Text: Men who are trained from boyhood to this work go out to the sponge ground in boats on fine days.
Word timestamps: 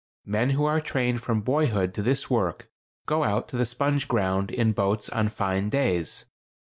Men 0.25 0.49
who 0.57 0.65
are 0.65 0.81
trained 0.81 1.21
from 1.21 1.41
boyhood 1.41 1.93
to 1.93 2.01
this 2.01 2.27
work 2.27 2.71
go 3.05 3.23
out 3.23 3.47
to 3.49 3.55
the 3.55 3.67
sponge 3.67 4.07
ground 4.07 4.49
in 4.49 4.71
boats 4.71 5.09
on 5.09 5.29
fine 5.29 5.69
days. 5.69 6.25